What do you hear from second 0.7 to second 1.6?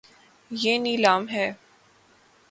نیلا م ہے